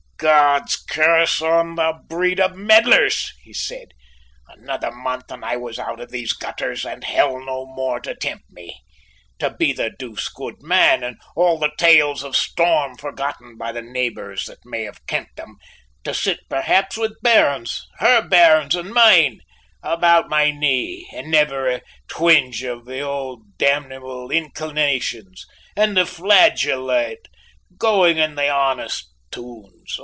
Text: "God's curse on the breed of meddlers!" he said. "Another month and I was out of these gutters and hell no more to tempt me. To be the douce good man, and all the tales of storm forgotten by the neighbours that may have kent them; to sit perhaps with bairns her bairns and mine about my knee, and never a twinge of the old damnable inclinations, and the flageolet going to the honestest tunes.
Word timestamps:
"God's 0.23 0.75
curse 0.75 1.41
on 1.41 1.73
the 1.73 1.93
breed 2.07 2.39
of 2.39 2.55
meddlers!" 2.55 3.33
he 3.41 3.53
said. 3.53 3.87
"Another 4.49 4.91
month 4.91 5.31
and 5.31 5.43
I 5.43 5.57
was 5.57 5.79
out 5.79 5.99
of 5.99 6.11
these 6.11 6.31
gutters 6.33 6.85
and 6.85 7.03
hell 7.03 7.39
no 7.43 7.65
more 7.65 7.99
to 8.01 8.13
tempt 8.13 8.45
me. 8.51 8.81
To 9.39 9.49
be 9.49 9.73
the 9.73 9.89
douce 9.89 10.27
good 10.29 10.61
man, 10.61 11.03
and 11.03 11.17
all 11.35 11.57
the 11.57 11.71
tales 11.75 12.21
of 12.21 12.35
storm 12.35 12.97
forgotten 12.97 13.57
by 13.57 13.71
the 13.71 13.81
neighbours 13.81 14.45
that 14.45 14.63
may 14.63 14.83
have 14.83 15.03
kent 15.07 15.29
them; 15.37 15.57
to 16.03 16.13
sit 16.13 16.41
perhaps 16.47 16.97
with 16.99 17.19
bairns 17.23 17.87
her 17.97 18.21
bairns 18.21 18.75
and 18.75 18.91
mine 18.93 19.39
about 19.81 20.29
my 20.29 20.51
knee, 20.51 21.09
and 21.15 21.31
never 21.31 21.67
a 21.67 21.81
twinge 22.07 22.61
of 22.61 22.85
the 22.85 22.99
old 23.01 23.57
damnable 23.57 24.29
inclinations, 24.29 25.47
and 25.75 25.97
the 25.97 26.05
flageolet 26.05 27.25
going 27.79 28.17
to 28.17 28.35
the 28.35 28.49
honestest 28.49 29.07
tunes. 29.31 29.97